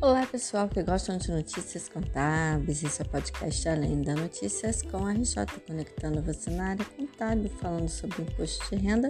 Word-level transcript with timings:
Olá 0.00 0.24
pessoal 0.24 0.68
que 0.68 0.80
gostam 0.80 1.18
de 1.18 1.28
notícias 1.28 1.88
contábeis, 1.88 2.84
esse 2.84 3.02
é 3.02 3.04
o 3.04 3.08
podcast 3.08 3.68
Além 3.68 4.00
da 4.00 4.14
Notícias 4.14 4.80
com 4.80 5.04
a 5.04 5.12
RJ, 5.12 5.44
conectando 5.66 6.22
você 6.22 6.50
na 6.50 6.68
área 6.68 6.84
contábil, 6.84 7.50
falando 7.60 7.88
sobre 7.88 8.22
imposto 8.22 8.70
de 8.70 8.80
renda 8.80 9.08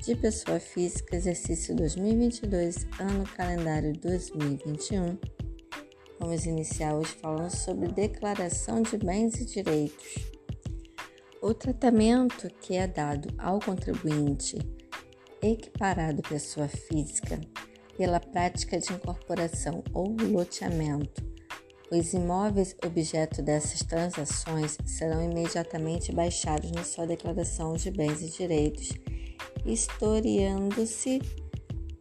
de 0.00 0.16
pessoa 0.16 0.58
física, 0.58 1.14
exercício 1.14 1.76
2022, 1.76 2.88
ano 2.98 3.22
calendário 3.36 3.92
2021. 3.92 5.16
Vamos 6.18 6.46
iniciar 6.46 6.96
hoje 6.96 7.14
falando 7.22 7.50
sobre 7.50 7.92
declaração 7.92 8.82
de 8.82 8.98
bens 8.98 9.36
e 9.36 9.44
direitos. 9.44 10.32
O 11.40 11.54
tratamento 11.54 12.50
que 12.60 12.74
é 12.74 12.88
dado 12.88 13.32
ao 13.38 13.60
contribuinte 13.60 14.58
equiparado 15.40 16.22
pessoa 16.22 16.66
física 16.66 17.40
pela 18.00 18.18
prática 18.18 18.78
de 18.78 18.90
incorporação 18.94 19.84
ou 19.92 20.16
loteamento. 20.18 21.22
Os 21.92 22.14
imóveis 22.14 22.74
objeto 22.82 23.42
dessas 23.42 23.82
transações 23.82 24.78
serão 24.86 25.22
imediatamente 25.22 26.10
baixados 26.10 26.72
na 26.72 26.82
sua 26.82 27.06
declaração 27.06 27.74
de 27.74 27.90
bens 27.90 28.22
e 28.22 28.30
direitos, 28.30 28.88
historiando-se 29.66 31.20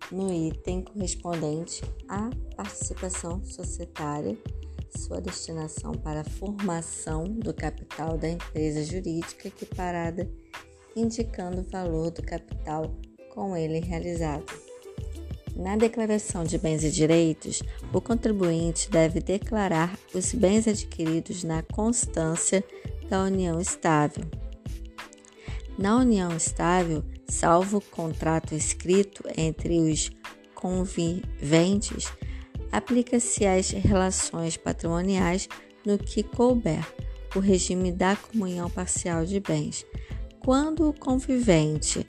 no 0.09 0.31
item 0.31 0.84
correspondente 0.84 1.84
à 2.08 2.30
participação 2.55 3.44
societária, 3.44 4.38
sua 4.95 5.20
destinação 5.20 5.91
para 5.91 6.22
a 6.22 6.30
formação 6.39 7.25
do 7.25 7.53
capital 7.53 8.17
da 8.17 8.30
empresa 8.30 8.86
jurídica 8.86 9.50
equiparada, 9.50 10.31
indicando 10.95 11.59
o 11.59 11.70
valor 11.70 12.09
do 12.09 12.23
capital 12.23 12.89
com 13.34 13.53
ele 13.58 13.81
realizado. 13.81 14.69
Na 15.60 15.76
declaração 15.76 16.46
de 16.46 16.58
bens 16.58 16.86
e 16.86 16.90
direitos, 16.90 17.62
o 17.92 18.00
contribuinte 18.00 18.90
deve 18.90 19.20
declarar 19.20 19.94
os 20.14 20.34
bens 20.34 20.66
adquiridos 20.66 21.44
na 21.44 21.62
constância 21.62 22.64
da 23.10 23.24
união 23.24 23.60
estável. 23.60 24.24
Na 25.78 25.98
união 25.98 26.32
estável, 26.32 27.04
salvo 27.28 27.82
contrato 27.82 28.56
escrito 28.56 29.22
entre 29.36 29.78
os 29.82 30.10
conviventes, 30.56 32.10
aplica-se 32.72 33.46
às 33.46 33.72
relações 33.72 34.56
patrimoniais 34.56 35.50
no 35.86 35.98
que 35.98 36.24
couber 36.24 36.88
o 37.36 37.40
regime 37.40 37.92
da 37.92 38.16
comunhão 38.16 38.70
parcial 38.70 39.26
de 39.26 39.42
bens. 39.42 39.86
Quando 40.40 40.88
o 40.88 40.94
convivente 40.94 42.06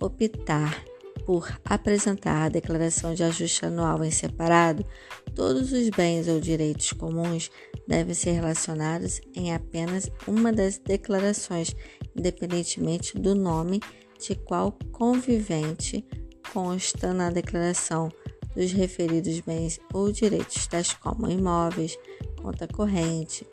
optar 0.00 0.84
por 1.26 1.52
apresentar 1.64 2.44
a 2.44 2.48
declaração 2.48 3.12
de 3.12 3.24
ajuste 3.24 3.66
anual 3.66 4.04
em 4.04 4.12
separado, 4.12 4.86
todos 5.34 5.72
os 5.72 5.90
bens 5.90 6.28
ou 6.28 6.38
direitos 6.38 6.92
comuns 6.92 7.50
devem 7.86 8.14
ser 8.14 8.30
relacionados 8.30 9.20
em 9.34 9.52
apenas 9.52 10.08
uma 10.28 10.52
das 10.52 10.78
declarações, 10.78 11.74
independentemente 12.16 13.18
do 13.18 13.34
nome 13.34 13.80
de 14.20 14.36
qual 14.36 14.78
convivente 14.92 16.06
consta 16.52 17.12
na 17.12 17.28
declaração 17.28 18.08
dos 18.54 18.70
referidos 18.70 19.40
bens 19.40 19.80
ou 19.92 20.12
direitos, 20.12 20.68
tais 20.68 20.92
como 20.94 21.28
imóveis, 21.28 21.98
conta 22.40 22.68
corrente, 22.68 23.44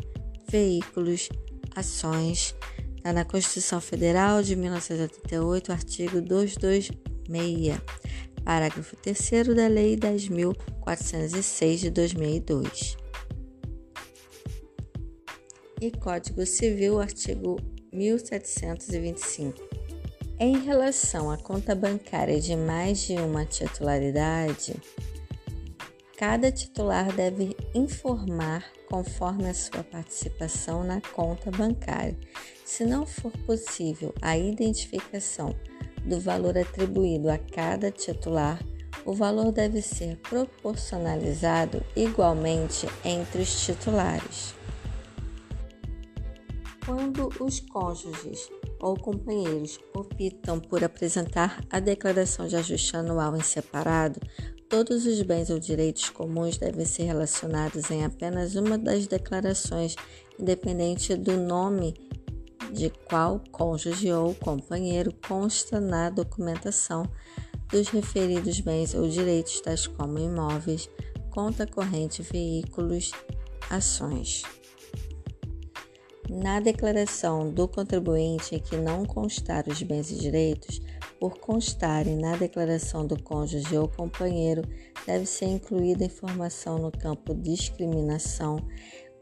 veículos, 0.48 1.28
ações. 1.76 2.56
Na 3.04 3.26
Constituição 3.26 3.82
Federal 3.82 4.42
de 4.42 4.56
1988, 4.56 5.74
artigo 5.74 6.22
221. 6.22 7.13
6. 7.28 7.82
Parágrafo 8.44 8.96
3 8.98 9.56
da 9.56 9.68
Lei 9.68 9.96
10.406 9.96 11.76
de 11.78 11.90
2002. 11.90 12.98
E 15.80 15.92
Código 15.92 16.46
Civil, 16.46 17.00
artigo 17.00 17.58
1725. 17.92 19.62
Em 20.40 20.58
relação 20.60 21.30
à 21.30 21.38
conta 21.38 21.76
bancária 21.76 22.40
de 22.40 22.56
mais 22.56 23.00
de 23.02 23.14
uma 23.14 23.46
titularidade, 23.46 24.76
cada 26.18 26.52
titular 26.52 27.14
deve 27.14 27.56
informar 27.74 28.66
conforme 28.90 29.50
a 29.50 29.54
sua 29.54 29.84
participação 29.84 30.84
na 30.84 31.00
conta 31.00 31.50
bancária. 31.52 32.18
Se 32.66 32.86
não 32.86 33.06
for 33.06 33.32
possível 33.46 34.14
a 34.22 34.38
identificação 34.38 35.56
do 36.06 36.20
valor 36.20 36.58
atribuído 36.58 37.30
a 37.30 37.38
cada 37.38 37.92
titular, 37.92 38.60
o 39.06 39.14
valor 39.14 39.52
deve 39.52 39.82
ser 39.82 40.18
proporcionalizado 40.18 41.84
igualmente 41.96 42.88
entre 43.04 43.42
os 43.42 43.66
titulares. 43.66 44.54
Quando 46.86 47.30
os 47.40 47.62
cônjuges 47.62 48.50
ou 48.82 48.98
companheiros 48.98 49.80
optam 49.96 50.60
por 50.60 50.84
apresentar 50.84 51.64
a 51.70 51.80
declaração 51.80 52.48
de 52.48 52.58
ajuste 52.58 52.98
anual 52.98 53.36
em 53.38 53.42
separado, 53.42 54.20
todos 54.68 55.06
os 55.06 55.22
bens 55.22 55.50
ou 55.50 55.60
direitos 55.60 56.10
comuns 56.10 56.58
devem 56.58 56.86
ser 56.86 57.04
relacionados 57.04 57.90
em 57.90 58.04
apenas 58.04 58.56
uma 58.56 58.78
das 58.78 59.08
declarações, 59.08 59.96
independente 60.38 61.16
do 61.16 61.38
nome 61.38 61.94
de 62.74 62.90
qual 62.90 63.40
cônjuge 63.52 64.12
ou 64.12 64.34
companheiro 64.34 65.14
consta 65.28 65.80
na 65.80 66.10
documentação 66.10 67.08
dos 67.70 67.88
referidos 67.90 68.60
bens 68.60 68.96
ou 68.96 69.08
direitos, 69.08 69.62
tais 69.62 69.86
como 69.86 70.18
imóveis, 70.18 70.90
conta 71.30 71.68
corrente, 71.68 72.24
veículos, 72.24 73.12
ações. 73.70 74.42
Na 76.30 76.60
declaração 76.60 77.52
do 77.52 77.68
contribuinte 77.68 78.56
em 78.56 78.60
que 78.60 78.76
não 78.76 79.06
constar 79.06 79.68
os 79.68 79.84
bens 79.84 80.10
e 80.10 80.16
direitos, 80.16 80.82
por 81.20 81.38
constarem 81.38 82.18
na 82.18 82.36
declaração 82.36 83.06
do 83.06 83.22
cônjuge 83.22 83.78
ou 83.78 83.88
companheiro, 83.88 84.64
deve 85.06 85.28
ser 85.28 85.46
incluída 85.46 86.06
informação 86.06 86.80
no 86.80 86.92
campo 86.92 87.36
discriminação, 87.36 88.58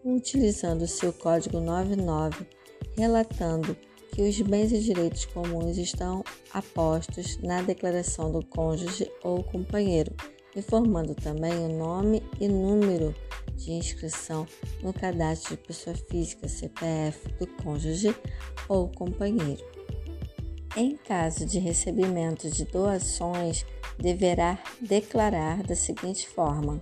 utilizando 0.03 0.83
o 0.83 1.13
código 1.13 1.59
99 1.59 2.47
relatando 2.97 3.75
que 4.13 4.21
os 4.21 4.41
bens 4.41 4.71
e 4.71 4.79
direitos 4.79 5.25
comuns 5.25 5.77
estão 5.77 6.23
apostos 6.53 7.37
na 7.41 7.61
declaração 7.61 8.31
do 8.31 8.45
cônjuge 8.45 9.09
ou 9.23 9.43
companheiro, 9.43 10.13
informando 10.55 11.15
também 11.15 11.53
o 11.53 11.77
nome 11.77 12.21
e 12.39 12.47
número 12.47 13.15
de 13.55 13.71
inscrição 13.71 14.45
no 14.81 14.91
cadastro 14.91 15.55
de 15.55 15.63
pessoa 15.63 15.95
física 15.95 16.47
CPF 16.47 17.29
do 17.39 17.47
cônjuge 17.47 18.15
ou 18.67 18.89
companheiro. 18.89 19.63
Em 20.75 20.95
caso 20.95 21.45
de 21.45 21.59
recebimento 21.59 22.49
de 22.49 22.65
doações, 22.65 23.65
deverá 23.99 24.57
declarar 24.81 25.63
da 25.63 25.75
seguinte 25.75 26.27
forma: 26.27 26.79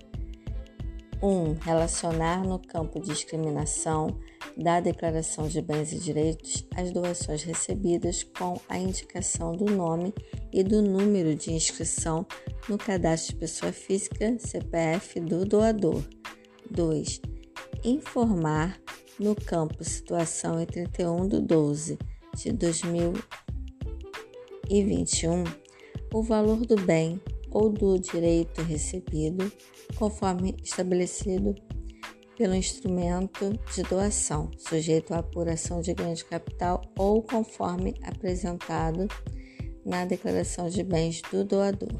1. 1.21 1.27
Um, 1.27 1.53
relacionar 1.53 2.43
no 2.43 2.59
campo 2.59 2.99
de 2.99 3.07
discriminação 3.07 4.07
da 4.59 4.79
declaração 4.81 5.47
de 5.47 5.61
bens 5.61 5.93
e 5.93 5.99
direitos 5.99 6.67
as 6.75 6.91
doações 6.91 7.43
recebidas 7.43 8.23
com 8.23 8.59
a 8.67 8.77
indicação 8.77 9.55
do 9.55 9.63
nome 9.65 10.13
e 10.51 10.61
do 10.63 10.81
número 10.81 11.33
de 11.33 11.53
inscrição 11.53 12.25
no 12.67 12.77
cadastro 12.77 13.31
de 13.33 13.39
pessoa 13.39 13.71
física 13.71 14.37
CPF 14.37 15.21
do 15.21 15.45
doador. 15.45 16.03
2. 16.69 17.21
Informar 17.83 18.79
no 19.17 19.33
campo 19.33 19.81
situação 19.83 20.61
em 20.61 20.65
31 20.65 21.27
de 21.27 21.39
12 21.39 21.97
de 22.35 22.51
2021 22.51 25.45
o 26.13 26.21
valor 26.21 26.65
do 26.65 26.75
bem 26.75 27.21
ou 27.51 27.69
do 27.69 27.97
direito 27.97 28.61
recebido, 28.61 29.51
conforme 29.95 30.55
estabelecido 30.63 31.55
pelo 32.39 32.55
instrumento 32.55 33.51
de 33.75 33.83
doação, 33.83 34.49
sujeito 34.57 35.13
à 35.13 35.17
apuração 35.17 35.81
de 35.81 35.93
ganho 35.93 36.15
de 36.15 36.23
capital 36.23 36.81
ou 36.97 37.21
conforme 37.21 37.93
apresentado 38.01 39.09
na 39.85 40.05
declaração 40.05 40.69
de 40.69 40.81
bens 40.81 41.21
do 41.29 41.43
doador. 41.43 41.93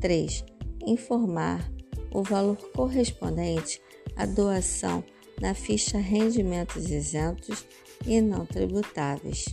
3. 0.00 0.44
Informar 0.84 1.70
o 2.12 2.24
valor 2.24 2.56
correspondente 2.72 3.80
à 4.16 4.26
doação 4.26 5.04
na 5.40 5.54
ficha 5.54 5.96
rendimentos 5.96 6.90
isentos 6.90 7.64
e 8.04 8.20
não 8.20 8.44
tributáveis. 8.44 9.44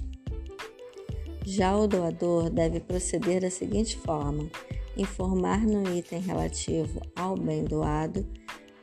Já 1.46 1.78
o 1.78 1.86
doador 1.86 2.50
deve 2.50 2.80
proceder 2.80 3.42
da 3.42 3.52
seguinte 3.52 3.96
forma: 3.98 4.50
informar 4.98 5.62
no 5.62 5.96
item 5.96 6.20
relativo 6.20 7.00
ao 7.16 7.38
bem 7.38 7.64
doado 7.64 8.28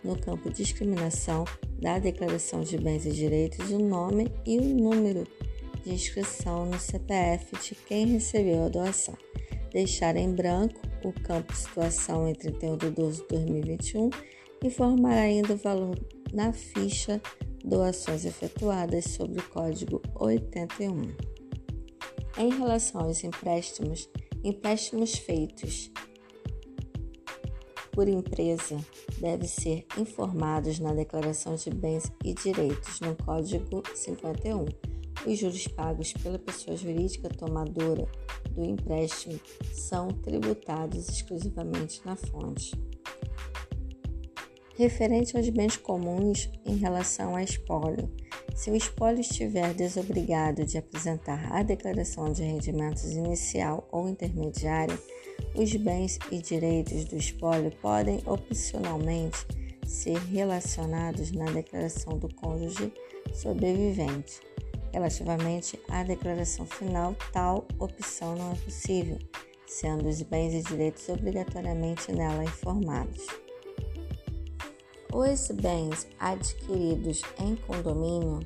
no 0.04 0.18
campo 0.18 0.50
discriminação 0.50 1.44
da 1.78 1.98
declaração 1.98 2.60
de 2.60 2.78
bens 2.78 3.06
e 3.06 3.10
direitos 3.10 3.70
o 3.70 3.78
nome 3.78 4.32
e 4.46 4.58
o 4.58 4.62
número 4.62 5.26
de 5.84 5.92
inscrição 5.92 6.66
no 6.66 6.78
CPF 6.78 7.56
de 7.62 7.74
quem 7.74 8.06
recebeu 8.06 8.64
a 8.64 8.68
doação. 8.68 9.16
deixar 9.72 10.16
em 10.16 10.34
branco 10.34 10.80
o 11.04 11.12
campo 11.12 11.54
situação 11.54 12.28
em 12.28 12.34
31 12.34 12.76
de 12.76 12.90
12 12.90 13.22
de 13.22 13.28
2021 13.28 14.10
e 14.62 14.66
informar 14.66 15.14
ainda 15.14 15.54
o 15.54 15.56
valor 15.56 15.98
na 16.32 16.52
ficha 16.52 17.20
doações 17.64 18.24
efetuadas 18.24 19.04
sobre 19.04 19.40
o 19.40 19.48
código 19.48 20.00
81. 20.14 21.30
Em 22.38 22.50
relação 22.58 23.02
aos 23.02 23.22
empréstimos, 23.24 24.08
empréstimos 24.42 25.14
feitos 25.16 25.90
por 27.92 28.08
empresa 28.08 28.76
devem 29.20 29.46
ser 29.46 29.86
informados 29.96 30.78
na 30.78 30.92
declaração 30.92 31.54
de 31.54 31.70
bens 31.70 32.10
e 32.24 32.34
direitos 32.34 33.00
no 33.00 33.14
código 33.16 33.82
51. 33.94 34.66
Os 35.26 35.38
juros 35.38 35.66
pagos 35.68 36.12
pela 36.14 36.38
pessoa 36.38 36.76
jurídica 36.76 37.28
tomadora 37.28 38.08
do 38.52 38.64
empréstimo 38.64 39.38
são 39.72 40.08
tributados 40.08 41.08
exclusivamente 41.08 42.00
na 42.04 42.16
fonte. 42.16 42.72
Referente 44.76 45.36
aos 45.36 45.48
bens 45.50 45.76
comuns 45.76 46.50
em 46.64 46.76
relação 46.76 47.36
a 47.36 47.42
espólio, 47.42 48.10
se 48.54 48.70
o 48.70 48.76
espólio 48.76 49.20
estiver 49.20 49.74
desobrigado 49.74 50.64
de 50.64 50.78
apresentar 50.78 51.52
a 51.52 51.62
declaração 51.62 52.32
de 52.32 52.42
rendimentos 52.42 53.10
inicial 53.10 53.86
ou 53.92 54.08
intermediária, 54.08 54.98
os 55.54 55.74
bens 55.76 56.18
e 56.30 56.38
direitos 56.38 57.04
do 57.04 57.16
espólio 57.16 57.70
podem 57.82 58.22
opcionalmente 58.26 59.46
ser 59.84 60.18
relacionados 60.18 61.32
na 61.32 61.46
declaração 61.46 62.16
do 62.18 62.32
cônjuge 62.34 62.92
sobrevivente. 63.34 64.40
Relativamente 64.92 65.78
à 65.88 66.02
declaração 66.02 66.66
final, 66.66 67.14
tal 67.32 67.66
opção 67.78 68.34
não 68.34 68.52
é 68.52 68.54
possível, 68.56 69.18
sendo 69.66 70.08
os 70.08 70.20
bens 70.22 70.54
e 70.54 70.68
direitos 70.68 71.08
obrigatoriamente 71.08 72.12
nela 72.12 72.44
informados. 72.44 73.26
Os 75.12 75.50
bens 75.50 76.06
adquiridos 76.18 77.22
em 77.38 77.56
condomínio 77.56 78.40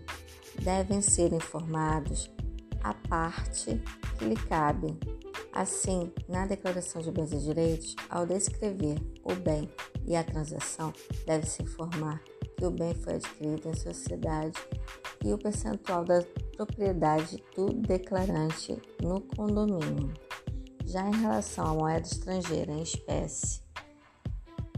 devem 0.62 1.02
ser 1.02 1.32
informados 1.32 2.30
à 2.82 2.94
parte 2.94 3.80
que 4.18 4.24
lhe 4.24 4.36
cabe. 4.36 4.96
Assim, 5.54 6.12
na 6.28 6.46
declaração 6.46 7.00
de 7.00 7.12
bens 7.12 7.32
e 7.32 7.38
direitos, 7.38 7.94
ao 8.10 8.26
descrever 8.26 8.98
o 9.22 9.36
bem 9.36 9.70
e 10.04 10.16
a 10.16 10.24
transação, 10.24 10.92
deve-se 11.24 11.62
informar 11.62 12.20
que 12.56 12.66
o 12.66 12.72
bem 12.72 12.92
foi 12.92 13.14
adquirido 13.14 13.68
em 13.68 13.74
sociedade 13.74 14.58
e 15.24 15.32
o 15.32 15.38
percentual 15.38 16.04
da 16.04 16.24
propriedade 16.56 17.40
do 17.54 17.66
declarante 17.66 18.76
no 19.00 19.20
condomínio. 19.20 20.12
Já 20.84 21.08
em 21.08 21.20
relação 21.20 21.66
à 21.66 21.74
moeda 21.74 22.06
estrangeira 22.06 22.72
em 22.72 22.82
espécie, 22.82 23.63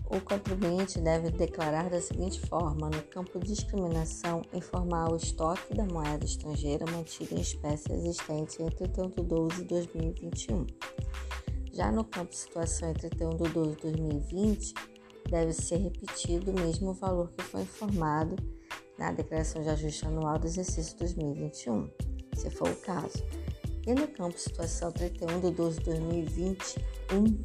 o 0.08 0.20
contribuinte 0.20 1.00
deve 1.00 1.30
declarar 1.30 1.90
da 1.90 2.00
seguinte 2.00 2.40
forma: 2.40 2.88
no 2.88 3.02
campo 3.02 3.38
discriminação, 3.40 4.42
informar 4.52 5.10
o 5.10 5.16
estoque 5.16 5.74
da 5.74 5.84
moeda 5.84 6.24
estrangeira 6.24 6.84
mantida 6.90 7.34
em 7.34 7.40
espécie 7.40 7.92
existente 7.92 8.62
entre 8.62 8.88
31 8.88 9.10
de 9.10 9.22
12 9.22 9.56
de 9.56 9.64
2021. 9.64 10.66
Já 11.72 11.90
no 11.90 12.04
campo 12.04 12.34
situação 12.34 12.90
entre 12.90 13.10
31 13.10 13.36
de 13.36 13.48
12 13.50 13.70
de 13.70 13.82
2020, 13.82 14.74
deve 15.28 15.52
ser 15.52 15.76
repetido 15.78 16.52
o 16.52 16.54
mesmo 16.54 16.92
valor 16.94 17.30
que 17.32 17.42
foi 17.42 17.62
informado 17.62 18.36
na 18.98 19.12
declaração 19.12 19.62
de 19.62 19.68
ajuste 19.68 20.06
anual 20.06 20.38
do 20.38 20.46
exercício 20.46 20.96
2021, 20.98 21.90
se 22.34 22.50
for 22.50 22.68
o 22.70 22.76
caso. 22.76 23.22
E 23.86 23.94
no 23.94 24.08
campo 24.08 24.38
situação 24.38 24.90
31 24.90 25.40
de 25.40 25.50
12 25.50 25.78
de 25.78 25.84
2021, 25.84 27.42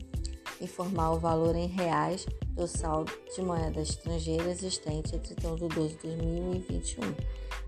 informar 0.62 1.12
o 1.12 1.20
valor 1.20 1.56
em 1.56 1.68
reais 1.68 2.26
do 2.54 2.68
saldo 2.68 3.12
de 3.36 3.42
moeda 3.42 3.82
estrangeira 3.82 4.50
existente 4.50 5.16
entre 5.16 5.36
31 5.36 5.56
de 5.56 5.68
12 5.70 5.96
de 5.96 6.02
2021, 6.08 7.02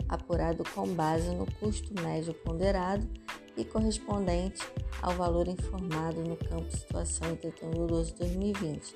apurado 0.10 0.64
com 0.74 0.88
base 0.94 1.30
no 1.34 1.46
custo 1.60 1.94
médio 2.02 2.34
ponderado 2.34 3.08
e 3.56 3.64
correspondente 3.64 4.62
ao 5.02 5.14
valor 5.14 5.48
informado 5.48 6.22
no 6.22 6.36
campo 6.36 6.70
situação 6.72 7.32
entre 7.32 7.52
31 7.52 7.72
de 7.72 7.88
12 7.88 8.12
de 8.12 8.20
2020, 8.20 8.96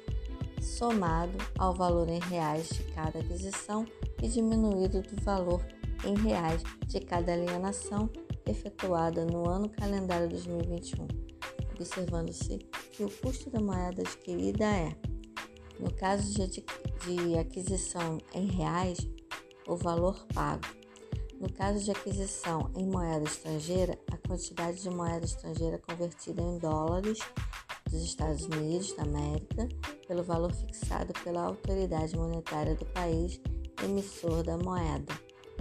somado 0.61 1.37
ao 1.57 1.73
valor 1.73 2.09
em 2.09 2.19
reais 2.19 2.69
de 2.69 2.83
cada 2.93 3.19
aquisição 3.19 3.85
e 4.21 4.27
diminuído 4.27 5.01
do 5.01 5.21
valor 5.23 5.61
em 6.05 6.15
reais 6.15 6.61
de 6.87 6.99
cada 6.99 7.33
alienação 7.33 8.09
efetuada 8.45 9.25
no 9.25 9.47
ano 9.47 9.69
calendário 9.69 10.29
2021, 10.29 11.07
observando-se 11.73 12.59
que 12.91 13.03
o 13.03 13.09
custo 13.09 13.49
da 13.49 13.59
moeda 13.59 14.01
adquirida 14.01 14.65
é, 14.65 14.95
no 15.79 15.91
caso 15.93 16.33
de, 16.33 16.47
de 16.47 17.37
aquisição 17.37 18.17
em 18.33 18.47
reais, 18.47 18.97
o 19.67 19.75
valor 19.75 20.25
pago. 20.33 20.65
No 21.39 21.51
caso 21.51 21.83
de 21.83 21.91
aquisição 21.91 22.71
em 22.75 22.85
moeda 22.87 23.23
estrangeira, 23.23 23.97
a 24.11 24.17
quantidade 24.27 24.81
de 24.81 24.89
moeda 24.89 25.23
estrangeira 25.23 25.77
convertida 25.77 26.41
em 26.41 26.57
dólares 26.57 27.19
dos 27.89 28.01
Estados 28.01 28.43
Unidos 28.43 28.95
da 28.95 29.03
América 29.03 29.67
pelo 30.07 30.23
valor 30.23 30.51
fixado 30.51 31.13
pela 31.23 31.43
autoridade 31.43 32.15
monetária 32.15 32.75
do 32.75 32.85
país 32.87 33.39
emissor 33.83 34.43
da 34.43 34.57
moeda 34.57 35.13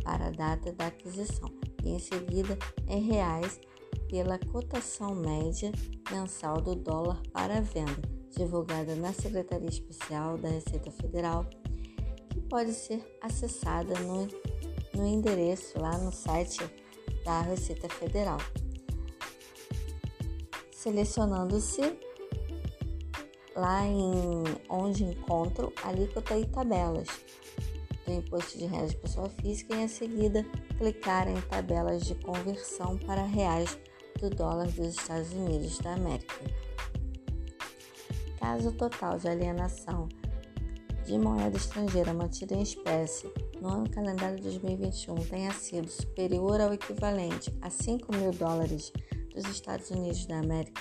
para 0.02 0.28
a 0.28 0.30
data 0.30 0.72
da 0.72 0.86
aquisição 0.86 1.50
e 1.84 1.90
em 1.90 1.98
seguida 1.98 2.58
em 2.88 3.02
reais 3.02 3.60
pela 4.08 4.38
cotação 4.38 5.14
média 5.14 5.70
mensal 6.10 6.60
do 6.60 6.74
dólar 6.74 7.20
para 7.32 7.58
a 7.58 7.60
venda, 7.60 8.15
divulgada 8.36 8.94
na 8.94 9.12
Secretaria 9.12 9.68
Especial 9.68 10.36
da 10.36 10.48
Receita 10.48 10.90
Federal, 10.90 11.46
que 12.28 12.40
pode 12.42 12.72
ser 12.72 13.02
acessada 13.22 13.98
no, 14.00 14.28
no 14.94 15.06
endereço 15.06 15.80
lá 15.80 15.96
no 15.98 16.12
site 16.12 16.60
da 17.24 17.40
Receita 17.40 17.88
Federal. 17.88 18.38
Selecionando-se 20.70 21.98
lá 23.56 23.84
em 23.86 24.44
onde 24.68 25.02
encontro 25.02 25.72
alíquota 25.82 26.38
e 26.38 26.46
tabelas 26.46 27.08
do 28.04 28.12
imposto 28.12 28.58
de 28.58 28.66
renda 28.66 28.86
de 28.86 28.96
pessoa 28.96 29.28
física 29.30 29.74
e 29.74 29.82
em 29.82 29.88
seguida 29.88 30.44
clicar 30.78 31.26
em 31.26 31.40
tabelas 31.40 32.04
de 32.04 32.14
conversão 32.16 32.98
para 32.98 33.24
reais 33.24 33.76
do 34.20 34.30
dólar 34.30 34.68
dos 34.68 34.88
Estados 34.88 35.32
Unidos 35.32 35.78
da 35.78 35.94
América. 35.94 36.55
Caso 38.46 38.70
total 38.70 39.18
de 39.18 39.28
alienação 39.28 40.08
de 41.04 41.18
moeda 41.18 41.56
estrangeira 41.56 42.14
mantida 42.14 42.54
em 42.54 42.62
espécie 42.62 43.28
no 43.60 43.68
ano 43.68 43.90
calendário 43.90 44.36
de 44.36 44.44
2021 44.44 45.16
tenha 45.26 45.50
sido 45.50 45.88
superior 45.88 46.60
ao 46.60 46.72
equivalente 46.72 47.52
a 47.60 47.68
5 47.68 48.14
mil 48.16 48.30
dólares 48.30 48.92
dos 49.34 49.44
Estados 49.46 49.90
Unidos 49.90 50.26
da 50.26 50.38
América, 50.38 50.80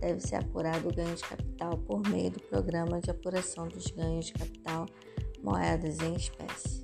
deve 0.00 0.20
ser 0.20 0.36
apurado 0.36 0.88
o 0.88 0.94
ganho 0.94 1.14
de 1.14 1.22
capital 1.22 1.76
por 1.76 2.00
meio 2.08 2.30
do 2.30 2.40
Programa 2.44 2.98
de 2.98 3.10
Apuração 3.10 3.68
dos 3.68 3.88
Ganhos 3.88 4.24
de 4.24 4.32
Capital 4.32 4.86
Moedas 5.42 6.00
em 6.00 6.14
Espécie. 6.14 6.82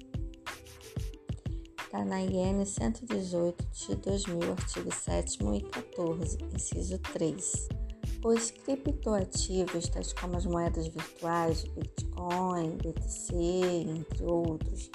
Está 1.82 2.04
na 2.04 2.20
IN 2.20 2.66
118 2.66 3.66
de 3.66 3.96
2000, 3.96 4.52
artigo 4.52 4.94
7 4.94 5.38
e 5.54 5.62
14, 5.62 6.36
inciso 6.54 6.98
3. 6.98 7.87
Os 8.24 8.50
criptoativos, 8.50 9.88
tais 9.88 10.12
como 10.12 10.36
as 10.36 10.44
moedas 10.44 10.88
virtuais, 10.88 11.62
Bitcoin, 11.64 12.76
BTC, 12.76 13.34
entre 13.36 14.24
outros, 14.24 14.90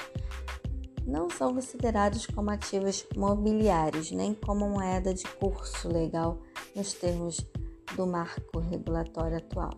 não 1.08 1.30
são 1.30 1.54
considerados 1.54 2.26
como 2.26 2.50
ativos 2.50 3.06
mobiliários, 3.16 4.12
nem 4.12 4.34
como 4.34 4.70
moeda 4.70 5.14
de 5.14 5.24
curso 5.36 5.88
legal 5.88 6.38
nos 6.76 6.94
termos 6.94 7.38
do 7.96 8.06
marco 8.06 8.60
regulatório 8.60 9.38
atual. 9.38 9.72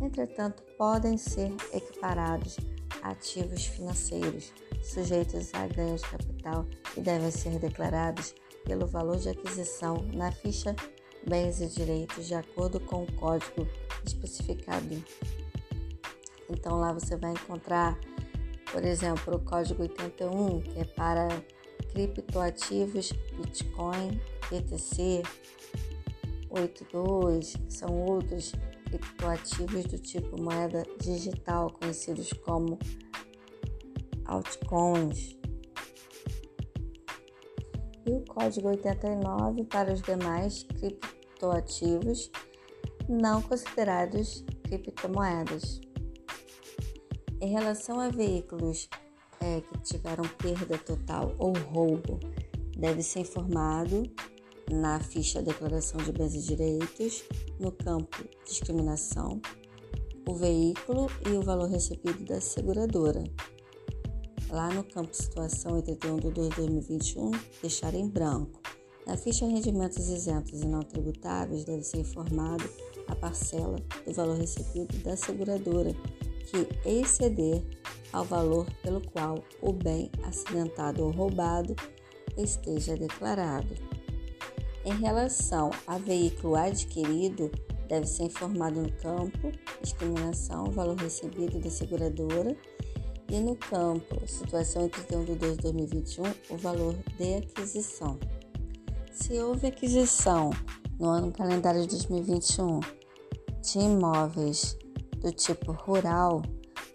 Entretanto, 0.00 0.62
podem 0.76 1.16
ser 1.16 1.54
equiparados 1.72 2.56
a 3.02 3.10
ativos 3.10 3.64
financeiros 3.64 4.52
sujeitos 4.82 5.54
a 5.54 5.66
ganho 5.66 5.96
de 5.96 6.02
capital 6.02 6.66
e 6.96 7.00
devem 7.00 7.30
ser 7.30 7.58
declarados 7.58 8.34
pelo 8.64 8.86
valor 8.86 9.16
de 9.16 9.30
aquisição 9.30 9.96
na 10.14 10.32
ficha 10.32 10.74
Bens 11.26 11.60
e 11.60 11.66
Direitos 11.66 12.26
de 12.26 12.34
acordo 12.34 12.80
com 12.80 13.04
o 13.04 13.12
código 13.12 13.66
especificado. 14.04 15.02
Então 16.48 16.80
lá 16.80 16.92
você 16.92 17.16
vai 17.16 17.32
encontrar, 17.32 17.98
por 18.72 18.84
exemplo, 18.84 19.36
o 19.36 19.40
código 19.40 19.82
81, 19.82 20.60
que 20.62 20.80
é 20.80 20.84
para 20.84 21.28
criptoativos, 21.92 23.12
Bitcoin, 23.36 24.20
BTC, 24.50 25.22
82, 26.50 27.56
são 27.68 28.02
outros 28.02 28.52
criptoativos 28.86 29.84
do 29.84 29.98
tipo 29.98 30.40
moeda 30.40 30.84
digital, 31.00 31.70
conhecidos 31.70 32.32
como 32.44 32.78
altcoins. 34.24 35.39
E 38.06 38.12
o 38.12 38.24
código 38.24 38.68
89 38.68 39.64
para 39.64 39.92
os 39.92 40.02
demais 40.02 40.62
criptoativos 40.62 42.30
não 43.08 43.42
considerados 43.42 44.44
criptomoedas. 44.62 45.80
Em 47.40 47.52
relação 47.52 47.98
a 47.98 48.08
veículos 48.08 48.88
é, 49.40 49.60
que 49.60 49.78
tiveram 49.82 50.24
perda 50.38 50.78
total 50.78 51.34
ou 51.38 51.52
roubo, 51.52 52.20
deve 52.76 53.02
ser 53.02 53.20
informado 53.20 54.02
na 54.70 55.00
ficha 55.00 55.42
Declaração 55.42 56.00
de 56.02 56.12
Bens 56.12 56.34
e 56.34 56.42
Direitos, 56.42 57.24
no 57.58 57.72
campo 57.72 58.16
Discriminação, 58.44 59.40
o 60.28 60.34
veículo 60.34 61.08
e 61.26 61.30
o 61.30 61.42
valor 61.42 61.68
recebido 61.68 62.24
da 62.24 62.40
seguradora. 62.40 63.24
Lá 64.50 64.68
no 64.68 64.82
campo 64.82 65.14
Situação 65.14 65.78
e 65.78 65.82
31 65.82 66.16
de 66.16 66.30
2 66.30 66.48
de 66.48 66.56
2021, 66.56 67.30
deixar 67.62 67.94
em 67.94 68.08
branco. 68.08 68.60
Na 69.06 69.16
ficha 69.16 69.46
Rendimentos 69.46 70.08
isentos 70.08 70.60
e 70.60 70.66
não 70.66 70.80
tributáveis, 70.80 71.64
deve 71.64 71.84
ser 71.84 71.98
informado 71.98 72.68
a 73.06 73.14
parcela 73.14 73.76
do 74.04 74.12
valor 74.12 74.36
recebido 74.36 74.98
da 75.04 75.16
seguradora 75.16 75.94
que 76.46 76.68
exceder 76.84 77.62
ao 78.12 78.24
valor 78.24 78.66
pelo 78.82 79.00
qual 79.10 79.42
o 79.62 79.72
bem 79.72 80.10
acidentado 80.24 81.04
ou 81.04 81.12
roubado 81.12 81.76
esteja 82.36 82.96
declarado. 82.96 83.72
Em 84.84 84.94
relação 84.94 85.70
a 85.86 85.96
veículo 85.96 86.56
adquirido, 86.56 87.52
deve 87.88 88.06
ser 88.06 88.24
informado 88.24 88.82
no 88.82 88.92
campo 88.94 89.52
discriminação, 89.80 90.70
valor 90.72 90.96
recebido 90.96 91.60
da 91.60 91.70
seguradora 91.70 92.56
e 93.30 93.38
no 93.38 93.54
campo 93.54 94.26
situação 94.26 94.84
entre 94.84 95.02
31 95.02 95.24
de 95.24 95.34
2 95.36 95.56
de 95.56 95.62
2021, 95.62 96.24
o 96.50 96.56
valor 96.56 96.96
de 97.16 97.34
aquisição. 97.34 98.18
Se 99.12 99.38
houve 99.38 99.68
aquisição 99.68 100.50
no 100.98 101.08
ano 101.08 101.30
calendário 101.30 101.82
de 101.82 101.88
2021 101.88 102.80
de 103.62 103.78
imóveis 103.78 104.76
do 105.18 105.30
tipo 105.30 105.72
rural, 105.72 106.42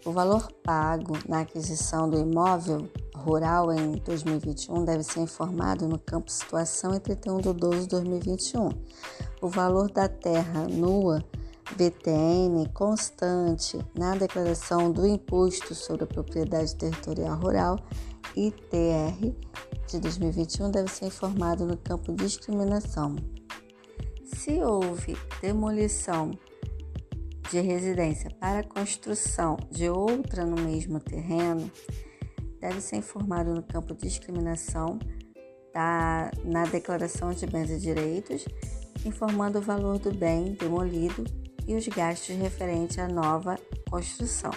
o 0.04 0.12
valor 0.12 0.52
pago 0.62 1.16
na 1.26 1.40
aquisição 1.40 2.08
do 2.08 2.18
imóvel 2.18 2.88
rural 3.16 3.72
em 3.72 3.92
2021 3.92 4.84
deve 4.84 5.02
ser 5.02 5.20
informado 5.20 5.88
no 5.88 5.98
campo 5.98 6.30
Situação 6.30 6.94
em 6.94 7.00
31 7.00 7.38
de 7.38 7.52
12 7.52 7.80
de 7.82 7.88
2021. 7.88 8.68
O 9.40 9.48
valor 9.48 9.90
da 9.90 10.08
terra 10.08 10.66
nua 10.68 11.24
BTN 11.74 12.68
constante 12.72 13.78
na 13.98 14.14
declaração 14.14 14.90
do 14.90 15.06
Imposto 15.06 15.74
sobre 15.74 16.04
a 16.04 16.06
Propriedade 16.06 16.74
Territorial 16.76 17.36
Rural 17.36 17.78
ITR 18.36 19.34
de 19.88 20.00
2021 20.00 20.70
deve 20.70 20.90
ser 20.90 21.06
informado 21.06 21.64
no 21.64 21.76
campo 21.76 22.12
discriminação. 22.12 23.16
Se 24.24 24.62
houve 24.62 25.16
demolição 25.40 26.30
de 27.50 27.60
residência 27.60 28.30
para 28.38 28.62
construção 28.62 29.56
de 29.70 29.88
outra 29.88 30.44
no 30.44 30.60
mesmo 30.60 31.00
terreno, 31.00 31.70
deve 32.60 32.80
ser 32.80 32.96
informado 32.96 33.54
no 33.54 33.62
campo 33.62 33.94
de 33.94 34.02
discriminação 34.02 34.98
da, 35.72 36.30
na 36.44 36.64
declaração 36.64 37.32
de 37.32 37.46
bens 37.46 37.70
e 37.70 37.78
direitos, 37.78 38.44
informando 39.04 39.58
o 39.58 39.62
valor 39.62 39.98
do 39.98 40.12
bem 40.12 40.52
demolido 40.54 41.24
e 41.66 41.74
os 41.74 41.86
gastos 41.88 42.36
referentes 42.36 42.98
à 42.98 43.08
nova 43.08 43.58
construção. 43.90 44.50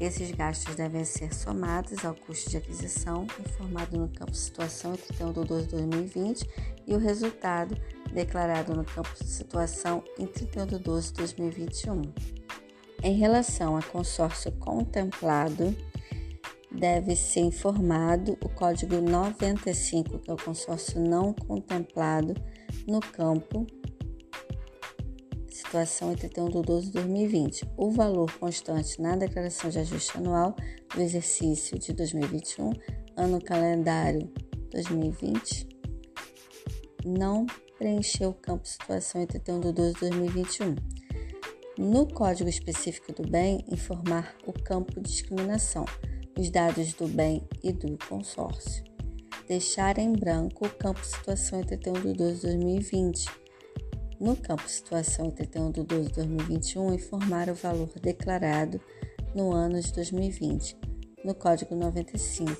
Esses 0.00 0.30
gastos 0.30 0.76
devem 0.76 1.04
ser 1.04 1.34
somados 1.34 2.04
ao 2.04 2.14
custo 2.14 2.50
de 2.50 2.56
aquisição, 2.56 3.26
informado 3.40 3.98
no 3.98 4.08
campo 4.08 4.34
situação 4.34 4.94
entre 4.94 5.06
31 5.08 5.32
de 5.32 5.44
12 5.48 5.64
de 5.64 5.70
2020 5.72 6.50
e 6.86 6.94
o 6.94 6.98
resultado 6.98 7.76
declarado 8.12 8.74
no 8.74 8.84
campo 8.84 9.10
situação 9.16 10.02
em 10.18 10.26
31 10.26 10.66
de 10.66 10.78
12 10.78 11.08
de 11.08 11.12
2021. 11.14 12.02
Em 13.02 13.16
relação 13.16 13.76
a 13.76 13.82
consórcio 13.82 14.52
contemplado, 14.52 15.76
deve 16.70 17.16
ser 17.16 17.40
informado 17.40 18.36
o 18.42 18.48
código 18.48 19.00
95, 19.00 20.18
que 20.18 20.30
é 20.30 20.34
o 20.34 20.36
consórcio 20.36 21.00
não 21.00 21.32
contemplado, 21.32 22.34
no 22.86 23.00
campo 23.00 23.66
situação 25.68 26.12
em 26.12 26.16
31 26.16 26.48
de 26.48 26.62
12 26.62 26.86
de 26.86 26.92
2020. 26.92 27.68
O 27.76 27.90
valor 27.90 28.32
constante 28.38 29.00
na 29.00 29.14
declaração 29.16 29.68
de 29.68 29.78
ajuste 29.78 30.16
anual 30.16 30.56
do 30.94 31.02
exercício 31.02 31.78
de 31.78 31.92
2021, 31.92 32.72
ano 33.16 33.38
calendário 33.42 34.32
2020, 34.70 35.68
não 37.04 37.46
preencheu 37.76 38.30
o 38.30 38.34
campo 38.34 38.66
situação 38.66 39.22
em 39.22 39.26
31 39.26 39.60
de 39.60 39.72
12 39.72 39.94
de 39.94 40.00
2021. 40.00 40.74
No 41.78 42.08
código 42.08 42.48
específico 42.48 43.12
do 43.12 43.28
bem, 43.28 43.62
informar 43.70 44.34
o 44.46 44.52
campo 44.52 45.00
de 45.00 45.10
discriminação, 45.10 45.84
os 46.36 46.48
dados 46.50 46.94
do 46.94 47.06
bem 47.06 47.46
e 47.62 47.72
do 47.72 47.98
consórcio. 48.08 48.82
Deixar 49.46 49.98
em 49.98 50.12
branco 50.12 50.66
o 50.66 50.70
campo 50.70 51.04
situação 51.04 51.60
em 51.60 51.64
31 51.64 51.92
de 51.92 52.12
12 52.14 52.34
de 52.36 52.42
2020. 52.42 53.47
No 54.20 54.34
campo 54.34 54.68
situação 54.68 55.26
em 55.26 55.30
31 55.30 55.70
de 55.70 55.82
12 55.84 56.08
de 56.08 56.14
2021, 56.14 56.94
informar 56.94 57.48
o 57.48 57.54
valor 57.54 57.88
declarado 58.02 58.80
no 59.32 59.52
ano 59.52 59.80
de 59.80 59.92
2020. 59.92 60.76
No 61.24 61.34
código 61.36 61.76
95. 61.76 62.50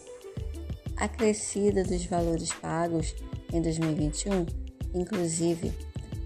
Acrescida 0.96 1.82
dos 1.82 2.06
valores 2.06 2.52
pagos 2.52 3.12
em 3.52 3.60
2021, 3.60 4.46
inclusive 4.94 5.72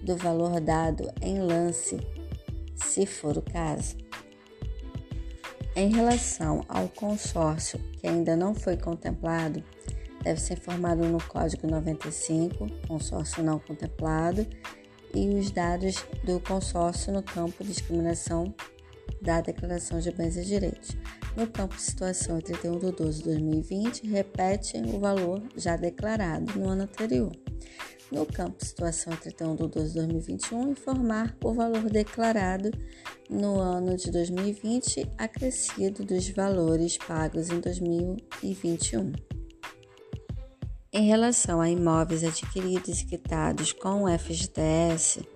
do 0.03 0.15
valor 0.17 0.59
dado 0.59 1.11
em 1.19 1.39
lance, 1.39 1.97
se 2.75 3.07
for 3.07 3.35
o 3.35 3.41
caso. 3.41 3.97
Em 5.75 5.89
relação 5.91 6.63
ao 6.67 6.87
consórcio 6.89 7.79
que 7.99 8.07
ainda 8.07 8.35
não 8.35 8.53
foi 8.53 8.77
contemplado, 8.77 9.63
deve 10.23 10.39
ser 10.39 10.59
informado 10.59 11.07
no 11.07 11.23
Código 11.23 11.65
95, 11.65 12.67
consórcio 12.87 13.41
não 13.43 13.57
contemplado, 13.57 14.45
e 15.13 15.29
os 15.29 15.51
dados 15.51 16.05
do 16.23 16.39
consórcio 16.39 17.13
no 17.13 17.23
campo 17.23 17.63
de 17.63 17.69
discriminação 17.71 18.53
da 19.21 19.41
Declaração 19.41 19.99
de 19.99 20.11
Bens 20.11 20.37
e 20.37 20.43
Direitos. 20.43 20.97
No 21.35 21.47
campo 21.47 21.75
de 21.75 21.81
situação 21.81 22.39
31 22.39 22.79
de 22.79 22.91
12 22.91 23.17
de 23.19 23.23
2020, 23.25 24.07
repetem 24.07 24.95
o 24.95 24.99
valor 24.99 25.41
já 25.55 25.75
declarado 25.75 26.59
no 26.59 26.69
ano 26.69 26.83
anterior. 26.83 27.31
No 28.11 28.27
campo 28.27 28.63
Situação 28.63 29.15
31 29.15 29.55
de 29.55 29.67
12 29.69 29.87
de 29.87 29.95
2021, 29.95 30.69
informar 30.69 31.35
o 31.43 31.51
valor 31.51 31.89
declarado 31.89 32.69
no 33.27 33.59
ano 33.59 33.97
de 33.97 34.11
2020, 34.11 35.09
acrescido 35.17 36.05
dos 36.05 36.29
valores 36.29 36.95
pagos 36.95 37.49
em 37.49 37.59
2021. 37.59 39.11
Em 40.95 41.07
relação 41.07 41.59
a 41.59 41.67
imóveis 41.67 42.23
adquiridos 42.23 43.01
e 43.01 43.05
quitados 43.07 43.73
com 43.73 44.03
o 44.03 44.19
FGTS, 44.19 45.27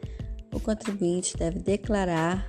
o 0.54 0.60
contribuinte 0.60 1.36
deve 1.36 1.58
declarar 1.58 2.48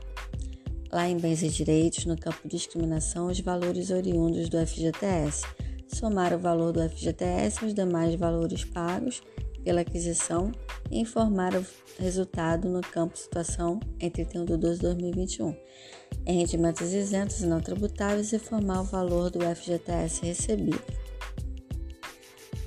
lá 0.92 1.08
em 1.08 1.16
Bens 1.16 1.42
e 1.42 1.48
Direitos, 1.48 2.04
no 2.04 2.18
campo 2.18 2.46
Discriminação, 2.46 3.28
os 3.28 3.40
valores 3.40 3.88
oriundos 3.88 4.50
do 4.50 4.58
FGTS, 4.58 5.46
somar 5.86 6.34
o 6.34 6.38
valor 6.38 6.70
do 6.70 6.86
FGTS 6.86 7.64
aos 7.64 7.72
demais 7.72 8.14
valores 8.14 8.62
pagos 8.66 9.22
pela 9.64 9.80
aquisição 9.80 10.52
e 10.90 11.00
informar 11.00 11.54
o 11.54 11.64
resultado 11.98 12.68
no 12.68 12.82
campo 12.82 13.16
situação 13.16 13.80
em 13.98 14.10
31 14.10 14.44
de 14.44 14.56
12 14.58 14.74
de 14.80 14.82
2021. 14.82 15.56
Em 16.26 16.40
rendimentos 16.40 16.92
isentos 16.92 17.40
e 17.40 17.46
não 17.46 17.62
tributáveis, 17.62 18.34
informar 18.34 18.82
o 18.82 18.84
valor 18.84 19.30
do 19.30 19.40
FGTS 19.40 20.26
recebido. 20.26 21.07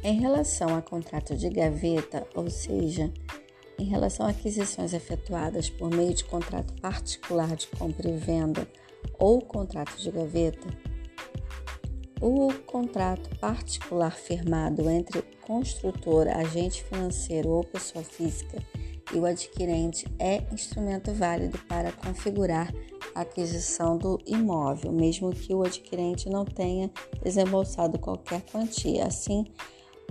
Em 0.03 0.20
relação 0.20 0.75
a 0.75 0.81
contrato 0.81 1.36
de 1.36 1.48
gaveta, 1.48 2.25
ou 2.34 2.50
seja, 2.50 3.13
em 3.77 3.86
relação 3.86 4.25
a 4.25 4.29
aquisições 4.29 4.93
efetuadas 4.93 5.70
por 5.70 5.91
meio 5.91 6.13
de 6.13 6.24
contrato 6.24 6.74
particular 6.81 7.55
de 7.55 7.67
compra 7.67 8.10
e 8.10 8.17
venda 8.17 8.67
ou 9.20 9.39
contrato 9.41 9.96
de 9.98 10.10
gaveta, 10.10 10.67
o 12.20 12.51
contrato 12.65 13.29
particular 13.38 14.15
firmado 14.15 14.89
entre 14.89 15.22
construtor, 15.41 16.27
agente 16.27 16.84
financeiro 16.84 17.50
ou 17.50 17.63
pessoa 17.63 18.03
física 18.03 18.58
e 19.13 19.17
o 19.17 19.25
adquirente 19.25 20.08
é 20.17 20.41
instrumento 20.51 21.13
válido 21.13 21.60
para 21.67 21.91
configurar 21.91 22.74
a 23.13 23.22
aquisição 23.22 23.98
do 23.98 24.20
imóvel, 24.25 24.91
mesmo 24.91 25.31
que 25.31 25.53
o 25.53 25.63
adquirente 25.63 26.29
não 26.29 26.46
tenha 26.46 26.89
desembolsado 27.24 28.00
qualquer 28.00 28.41
quantia. 28.51 29.05
Assim, 29.05 29.46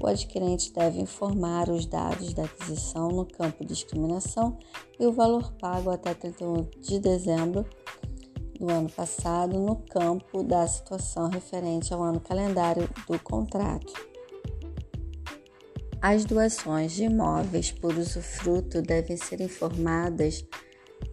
o 0.03 0.07
adquirente 0.07 0.73
deve 0.73 1.01
informar 1.01 1.69
os 1.69 1.85
dados 1.87 2.33
da 2.33 2.45
aquisição 2.45 3.09
no 3.09 3.27
campo 3.27 3.65
de 3.65 3.75
discriminação 3.75 4.59
e 4.99 5.07
o 5.07 5.13
valor 5.13 5.53
pago 5.61 5.91
até 5.91 6.15
31 6.15 6.69
de 6.81 6.99
dezembro 6.99 7.67
do 8.59 8.71
ano 8.71 8.91
passado 8.91 9.59
no 9.59 9.77
campo 9.77 10.43
da 10.43 10.67
situação 10.67 11.29
referente 11.29 11.93
ao 11.93 12.03
ano 12.03 12.21
calendário 12.21 12.89
do 13.07 13.19
contrato. 13.19 13.93
As 16.03 16.25
doações 16.25 16.93
de 16.93 17.05
imóveis 17.05 17.71
por 17.71 17.95
usufruto 17.95 18.81
devem 18.81 19.17
ser 19.17 19.41
informadas 19.41 20.45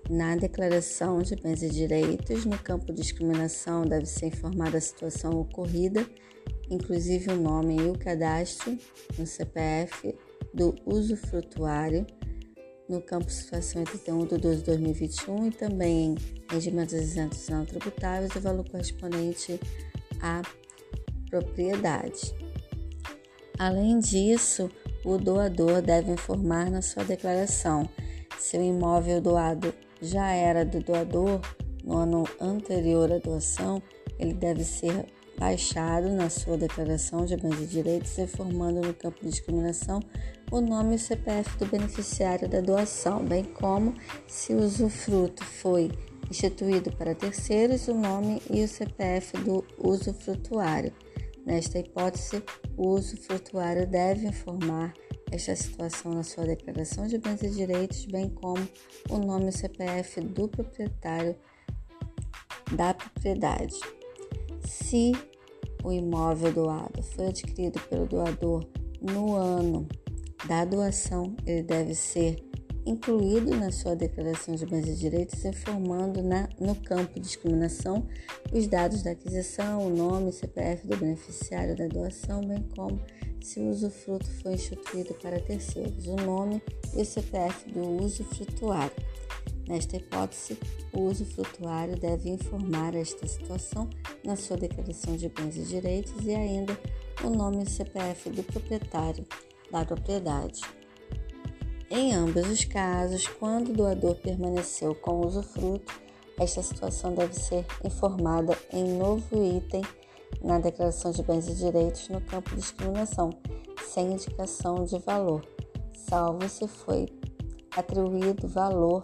Na 0.10 0.38
declaração 0.38 1.22
de 1.22 1.36
bens 1.36 1.62
e 1.62 1.70
direitos, 1.70 2.46
no 2.46 2.58
campo 2.58 2.94
de 2.94 3.02
discriminação, 3.02 3.82
deve 3.82 4.06
ser 4.06 4.28
informada 4.28 4.78
a 4.78 4.82
situação 4.82 5.38
ocorrida, 5.42 6.10
inclusive 6.70 7.32
o 7.32 7.36
nome 7.36 7.78
e 7.78 7.90
o 7.90 7.98
cadastro 7.98 8.78
no 9.18 9.26
CPF 9.26 10.16
do 10.54 10.76
usufrutuário, 10.86 12.06
no 12.90 13.02
campo 13.02 13.30
situação 13.30 13.82
entre 13.82 13.98
31 13.98 14.26
de 14.26 14.38
12 14.38 14.58
de 14.58 14.64
2021 14.64 15.48
e 15.48 15.52
também 15.52 16.16
em 16.16 16.54
rendimentos 16.54 16.94
isentos 16.94 17.48
não 17.50 17.66
tributáveis, 17.66 18.36
o 18.36 18.40
valor 18.40 18.68
correspondente 18.70 19.60
à 20.22 20.42
propriedade. 21.30 22.34
Além 23.60 24.00
disso, 24.00 24.70
o 25.04 25.18
doador 25.18 25.82
deve 25.82 26.12
informar 26.12 26.70
na 26.70 26.82
sua 26.82 27.04
declaração 27.04 27.90
se 28.40 28.58
o 28.58 28.64
imóvel 28.64 29.20
doado 29.20 29.74
já 30.02 30.32
era 30.32 30.64
do 30.64 30.80
doador 30.80 31.42
no 31.84 31.98
ano 31.98 32.24
anterior 32.40 33.12
à 33.12 33.18
doação, 33.18 33.82
ele 34.20 34.34
deve 34.34 34.64
ser 34.64 35.06
baixado 35.40 36.10
na 36.10 36.30
sua 36.30 36.58
declaração 36.58 37.26
de 37.26 37.38
bens 37.38 37.62
e 37.62 37.68
direitos, 37.68 38.18
informando 38.18 38.82
no 38.82 38.94
campo 38.94 39.20
de 39.22 39.30
discriminação 39.30 40.00
o 40.52 40.62
nome 40.62 40.94
e 40.94 40.96
o 40.96 41.00
CPF 41.00 41.58
do 41.58 41.66
beneficiário 41.66 42.48
da 42.48 42.62
doação, 42.62 43.24
bem 43.24 43.44
como 43.44 43.94
se 44.28 44.54
o 44.54 44.60
usufruto 44.60 45.44
foi 45.44 45.92
instituído 46.30 46.92
para 46.96 47.16
terceiros, 47.16 47.88
o 47.88 47.94
nome 47.94 48.42
e 48.50 48.64
o 48.64 48.68
CPF 48.68 49.38
do 49.38 49.66
usufrutuário. 49.78 50.94
Nesta 51.46 51.80
hipótese, 51.80 52.44
o 52.76 52.90
usufrutuário 52.90 53.88
deve 53.88 54.28
informar 54.28 54.94
esta 55.32 55.56
situação 55.56 56.14
na 56.14 56.24
sua 56.24 56.46
declaração 56.46 57.08
de 57.08 57.18
bens 57.18 57.42
e 57.44 57.50
direitos, 57.50 58.06
bem 58.06 58.30
como 58.30 58.68
o 59.10 59.18
nome 59.18 59.46
e 59.46 59.50
o 59.50 59.54
CPF 59.54 60.22
do 60.22 60.48
proprietário 60.48 61.36
da 62.76 62.94
propriedade. 62.94 63.76
Se 64.68 65.14
o 65.84 65.92
imóvel 65.92 66.52
doado 66.52 67.02
foi 67.02 67.28
adquirido 67.28 67.80
pelo 67.90 68.06
doador 68.06 68.68
no 69.02 69.36
ano 69.36 69.88
da 70.48 70.66
doação, 70.66 71.36
ele 71.46 71.64
deve 71.64 71.96
ser 71.96 72.44
incluído 72.86 73.56
na 73.56 73.72
sua 73.72 73.96
declaração 73.96 74.56
de 74.56 74.66
bens 74.66 74.88
e 74.88 74.96
direitos, 74.96 75.44
informando 75.44 76.22
na, 76.24 76.48
no 76.60 76.74
campo 76.76 77.16
de 77.16 77.22
discriminação 77.22 78.08
os 78.54 78.68
dados 78.68 79.04
da 79.04 79.12
aquisição, 79.12 79.86
o 79.86 79.90
nome 79.90 80.32
CPF 80.32 80.88
do 80.88 80.96
beneficiário 80.96 81.76
da 81.76 81.88
doação, 81.88 82.42
bem 82.42 82.66
como 82.76 83.00
se 83.42 83.60
o 83.60 83.70
usufruto 83.70 84.30
foi 84.42 84.54
instituído 84.54 85.14
para 85.16 85.40
terceiros, 85.40 86.08
o 86.08 86.16
nome 86.16 86.62
e 86.96 87.02
o 87.02 87.06
CPF 87.06 87.70
do 87.72 88.04
usufrutuário. 88.04 88.92
Nesta 89.68 89.98
hipótese, 89.98 90.58
o 90.94 91.02
usufrutuário 91.02 92.00
deve 92.00 92.30
informar 92.30 92.96
esta 92.96 93.28
situação 93.28 93.90
na 94.24 94.38
sua 94.38 94.56
declaração 94.56 95.18
de 95.18 95.28
bens 95.28 95.58
e 95.58 95.64
direitos 95.64 96.14
e 96.26 96.34
ainda 96.34 96.80
o 97.24 97.30
nome 97.30 97.64
e 97.64 97.70
CPF 97.70 98.30
do 98.30 98.44
proprietário 98.44 99.26
da 99.70 99.84
propriedade. 99.84 100.62
Em 101.90 102.14
ambos 102.14 102.48
os 102.48 102.64
casos, 102.64 103.28
quando 103.28 103.70
o 103.70 103.74
doador 103.74 104.16
permaneceu 104.16 104.96
com 104.96 105.20
o 105.20 105.28
usufruto, 105.28 106.02
esta 106.40 106.62
situação 106.62 107.14
deve 107.14 107.34
ser 107.34 107.66
informada 107.84 108.58
em 108.72 108.94
novo 108.98 109.58
item 109.58 109.82
na 110.42 110.60
declaração 110.60 111.12
de 111.12 111.24
bens 111.24 111.48
e 111.48 111.56
direitos 111.56 112.08
no 112.10 112.22
campo 112.22 112.52
de 112.52 112.58
discriminação, 112.58 113.32
sem 113.86 114.14
indicação 114.14 114.86
de 114.86 115.00
valor, 115.00 115.46
salvo 115.94 116.48
se 116.48 116.68
foi 116.68 117.08
atribuído 117.76 118.48
valor 118.48 119.02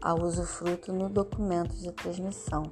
ao 0.00 0.20
usufruto 0.22 0.92
no 0.92 1.08
documento 1.08 1.74
de 1.76 1.92
transmissão, 1.92 2.62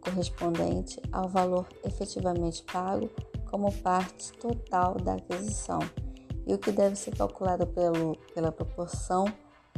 correspondente 0.00 1.00
ao 1.12 1.28
valor 1.28 1.66
efetivamente 1.84 2.62
pago 2.64 3.08
como 3.50 3.72
parte 3.80 4.32
total 4.34 4.94
da 4.94 5.14
aquisição 5.14 5.78
e 6.46 6.52
o 6.52 6.58
que 6.58 6.72
deve 6.72 6.96
ser 6.96 7.16
calculado 7.16 7.66
pelo, 7.66 8.16
pela 8.34 8.52
proporção 8.52 9.24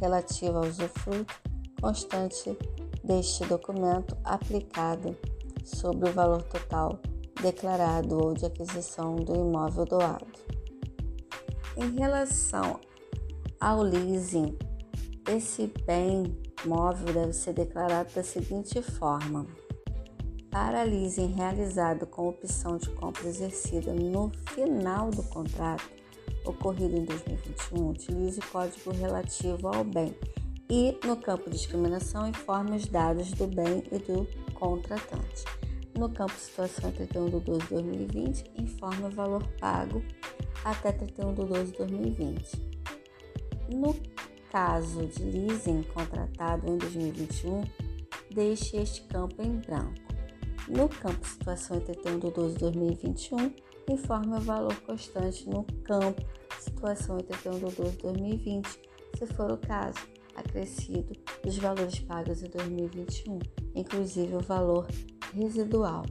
relativa 0.01 0.59
ao 0.59 0.65
usufruto 0.65 1.35
constante 1.81 2.57
deste 3.05 3.45
documento 3.45 4.17
aplicado 4.25 5.17
sobre 5.65 6.09
o 6.09 6.13
valor 6.13 6.43
total 6.45 6.99
declarado 7.41 8.17
ou 8.19 8.35
de 8.35 8.47
aquisição 8.47 9.17
do 9.17 9.35
imóvel 9.35 9.85
doado. 9.85 10.27
Em 11.77 11.99
relação 11.99 12.81
ao 13.61 13.83
leasing, 13.83 14.57
esse 15.29 15.73
bem 15.85 16.25
móvel 16.67 17.13
deve 17.13 17.33
ser 17.33 17.53
declarado 17.53 18.13
da 18.15 18.23
seguinte 18.23 18.81
forma: 18.83 19.47
para 20.51 20.83
leasing 20.83 21.35
realizado 21.35 22.07
com 22.07 22.29
opção 22.29 22.77
de 22.77 22.89
compra 22.91 23.29
exercida 23.29 23.93
no 23.93 24.31
final 24.55 25.11
do 25.11 25.23
contrato, 25.25 25.89
ocorrido 26.45 26.97
em 26.97 27.05
2021, 27.05 27.91
utilize 27.91 28.41
o 28.41 28.47
código 28.47 28.91
relativo 28.91 29.69
ao 29.69 29.85
bem 29.85 30.17
e, 30.69 30.99
no 31.05 31.17
campo 31.17 31.51
de 31.51 31.57
discriminação, 31.57 32.27
informe 32.27 32.77
os 32.77 32.87
dados 32.87 33.31
do 33.33 33.47
bem 33.47 33.85
e 33.93 33.99
do 33.99 34.27
contratante. 34.55 35.45
No 35.97 36.11
campo 36.11 36.35
situação 36.35 36.91
31 36.93 37.31
de 37.31 37.41
12 37.41 37.61
de 37.61 37.69
2020, 37.69 38.45
informe 38.59 39.05
o 39.05 39.11
valor 39.11 39.47
pago 39.59 40.03
até 40.65 40.93
31 40.93 41.35
de 41.35 41.45
12 41.45 41.65
de 41.73 41.79
2020. 41.79 42.77
No 43.73 43.95
caso 44.51 45.07
de 45.07 45.23
leasing 45.23 45.83
contratado 45.83 46.69
em 46.69 46.77
2021, 46.79 47.65
deixe 48.31 48.77
este 48.77 49.03
campo 49.03 49.43
em 49.43 49.57
branco. 49.59 49.95
No 50.69 50.89
campo 50.89 51.27
situação 51.27 51.81
31 51.81 52.19
de 52.19 52.31
12 52.31 52.55
de 52.55 52.61
2021, 52.61 53.55
informe 53.89 54.37
o 54.37 54.41
valor 54.41 54.75
constante 54.83 55.49
no 55.49 55.65
campo 55.85 56.23
situação 56.61 57.17
81 57.17 57.53
de 57.53 57.77
12 57.77 57.91
de 57.93 58.03
2020, 58.03 58.81
se 59.19 59.27
for 59.27 59.53
o 59.53 59.59
caso, 59.59 59.99
acrescido 60.35 61.13
dos 61.43 61.57
valores 61.59 61.99
pagos 62.01 62.43
em 62.43 62.49
2021, 62.49 63.39
inclusive 63.75 64.35
o 64.37 64.41
valor 64.41 64.87
residual. 65.33 66.05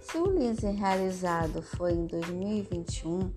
Se 0.00 0.18
o 0.18 0.26
leasing 0.26 0.74
realizado 0.74 1.62
foi 1.62 1.92
em 1.92 2.06
2021, 2.06 3.32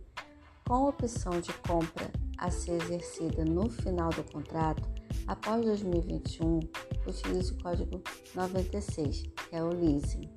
com 0.68 0.88
opção 0.88 1.40
de 1.40 1.54
compra 1.68 2.12
a 2.38 2.52
ser 2.52 2.82
exercida 2.82 3.44
no 3.46 3.70
final 3.70 4.10
do 4.10 4.24
contrato, 4.24 4.88
após 5.28 5.64
2021, 5.64 6.60
utilize 7.08 7.52
o 7.52 7.64
código 7.64 8.02
96, 8.34 9.24
que 9.50 9.56
é 9.56 9.64
o 9.64 9.70
leasing. 9.70 10.30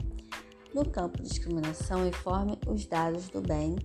No 0.75 0.89
campo 0.89 1.23
de 1.23 1.29
discriminação, 1.29 2.07
informe 2.07 2.59
os 2.67 2.87
dados 2.87 3.29
do 3.29 3.41
bem 3.41 3.77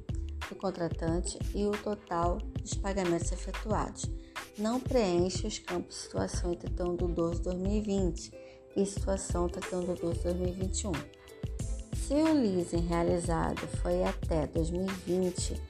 do 0.49 0.55
contratante 0.55 1.39
e 1.55 1.65
o 1.65 1.71
total 1.71 2.37
dos 2.61 2.73
pagamentos 2.75 3.31
efetuados. 3.31 4.09
Não 4.57 4.79
preenche 4.79 5.47
os 5.47 5.57
campos 5.59 5.95
situação 5.95 6.53
e 6.53 6.57
tratando 6.57 6.97
do 6.97 7.07
12 7.07 7.35
de 7.37 7.43
2020 7.43 8.31
e 8.75 8.85
situação 8.85 9.47
tratando 9.47 9.95
do 9.95 10.01
12 10.01 10.17
de 10.17 10.23
2021. 10.23 10.91
Se 11.95 12.13
o 12.13 12.33
leasing 12.33 12.85
realizado 12.87 13.65
foi 13.81 14.03
até 14.03 14.45
2020, 14.47 15.61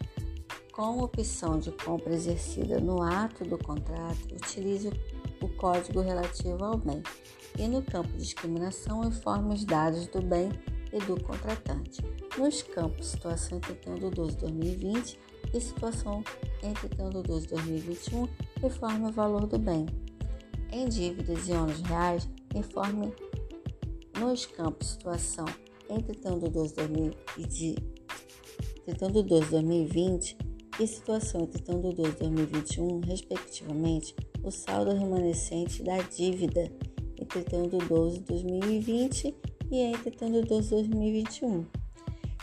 com 0.73 1.03
opção 1.03 1.59
de 1.59 1.71
compra 1.71 2.13
exercida 2.13 2.79
no 2.79 3.01
ato 3.01 3.45
do 3.45 3.59
contrato, 3.59 4.33
utilize 4.33 4.89
o 5.39 5.47
código 5.49 6.01
relativo 6.01 6.65
ao 6.65 6.77
bem 6.77 7.01
e 7.57 7.67
no 7.67 7.83
campo 7.83 8.09
de 8.13 8.17
discriminação 8.17 9.03
informe 9.03 9.53
os 9.53 9.63
dados 9.63 10.07
do 10.07 10.19
bem 10.19 10.49
e 10.91 10.97
do 11.05 11.23
contratante. 11.23 12.01
Nos 12.37 12.63
campos 12.63 13.09
situação 13.09 13.59
entre 13.59 13.75
31 13.75 14.09
de 14.09 14.15
12 14.15 14.31
de 14.31 14.37
2020 14.41 15.19
e 15.53 15.61
situação 15.61 16.23
entre 16.63 16.89
31 16.89 17.09
de 17.09 17.21
12 17.21 17.41
de 17.41 17.53
2021, 17.53 18.27
informe 18.63 19.09
o 19.09 19.11
valor 19.11 19.45
do 19.45 19.59
bem. 19.59 19.85
Em 20.71 20.89
dívidas 20.89 21.47
e 21.47 21.51
ônus 21.51 21.81
reais, 21.81 22.27
informe 22.55 23.13
nos 24.19 24.47
campos 24.47 24.87
situação 24.87 25.45
entre 25.87 26.15
31 26.15 26.39
de 26.39 26.49
12 26.49 26.73
de 26.73 26.81
2020 29.23 30.52
e 30.79 30.87
situação 30.87 31.41
entre 31.41 31.61
31 31.61 31.89
de 31.89 31.95
12 31.95 32.11
de 32.11 32.19
2021, 32.19 32.99
respectivamente, 33.01 34.15
o 34.43 34.51
saldo 34.51 34.91
remanescente 34.91 35.83
da 35.83 35.97
dívida 35.97 36.71
entre 37.19 37.43
31 37.43 37.67
de 37.69 37.77
12 37.87 38.19
de 38.19 38.25
2020 38.25 39.35
e 39.71 39.77
entre 39.77 40.11
31 40.11 40.41
de 40.41 40.47
12 40.47 40.63
de 40.63 40.69
2021. 40.69 41.65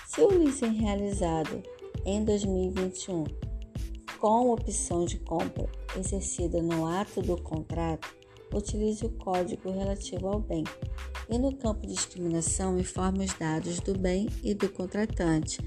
Se 0.07 0.21
o 0.21 0.29
leasing 0.29 0.73
realizado 0.73 1.63
em 2.05 2.25
2021 2.25 3.25
com 4.19 4.51
opção 4.51 5.05
de 5.05 5.19
compra 5.19 5.69
exercida 5.97 6.61
no 6.63 6.87
ato 6.87 7.23
do 7.23 7.41
contrato, 7.41 8.15
utilize 8.53 9.05
o 9.05 9.11
código 9.11 9.71
relativo 9.71 10.29
ao 10.29 10.41
bem 10.41 10.65
e 11.29 11.39
no 11.39 11.57
campo 11.57 11.87
de 11.87 11.95
discriminação 11.95 12.79
informe 12.79 13.25
os 13.25 13.33
dados 13.35 13.81
do 13.81 13.97
bem 13.97 14.29
e 14.43 14.53
do 14.53 14.69
contratante. 14.69 15.59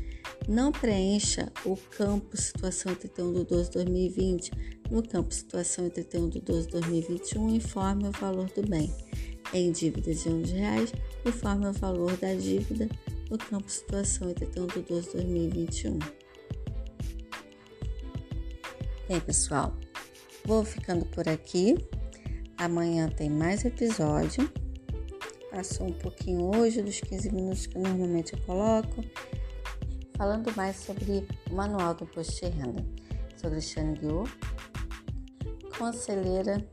Não 0.48 0.74
preencha 0.74 1.50
o 1.66 1.78
campo 1.78 2.36
situação 2.36 2.94
31 2.94 3.34
de 3.34 3.44
12 3.46 3.64
de 3.64 3.72
2020. 3.76 4.52
No 4.92 5.02
campo 5.02 5.34
situação 5.34 5.90
31 5.90 6.30
de 6.30 6.42
12 6.42 6.66
de 6.66 6.72
2021, 6.74 7.50
informe 7.56 8.10
o 8.10 8.12
valor 8.12 8.50
do 8.52 8.68
bem. 8.68 8.94
Em 9.54 9.72
dívidas 9.72 10.24
de 10.24 10.30
R$ 10.30 10.60
reais, 10.60 10.92
informe 11.26 11.68
o 11.68 11.74
valor 11.74 12.18
da 12.18 12.34
dívida 12.34 12.90
no 13.30 13.38
campo 13.38 13.70
situação 13.70 14.34
31 14.34 14.68
de 14.68 14.82
12 14.82 15.08
de 15.08 15.14
2021. 15.14 16.00
Bem, 19.08 19.20
pessoal, 19.22 19.74
vou 20.44 20.66
ficando 20.66 21.06
por 21.06 21.28
aqui. 21.30 21.78
Amanhã 22.58 23.08
tem 23.08 23.30
mais 23.30 23.64
episódio. 23.64 24.52
Passou 25.50 25.88
um 25.88 25.94
pouquinho 25.94 26.54
hoje 26.54 26.82
dos 26.82 27.00
15 27.00 27.32
minutos 27.32 27.66
que 27.66 27.78
normalmente 27.78 28.34
eu 28.34 28.40
coloco. 28.42 29.04
Falando 30.18 30.56
mais 30.56 30.76
sobre 30.78 31.28
o 31.50 31.56
Manual 31.56 31.94
do 31.94 32.04
Imposto 32.04 32.46
de 32.46 32.52
Renda. 32.52 32.86
Sou 33.36 33.50
Cristiane 33.50 33.98
Guiú, 33.98 34.24
conselheira, 35.78 36.66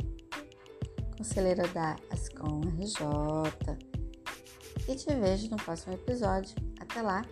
conselheira 1.17 1.67
da 1.69 1.97
Ascom 2.11 2.61
RJ. 2.79 3.79
E 4.89 4.95
te 4.95 5.15
vejo 5.15 5.51
no 5.51 5.57
próximo 5.57 5.95
episódio. 5.95 6.55
Até 6.81 7.03
lá. 7.03 7.23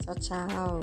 Tchau, 0.00 0.14
tchau. 0.14 0.80